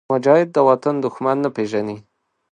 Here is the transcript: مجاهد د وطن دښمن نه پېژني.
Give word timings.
مجاهد 0.13 0.47
د 0.53 0.57
وطن 0.69 0.95
دښمن 1.05 1.37
نه 1.43 1.49
پېژني. 1.55 1.97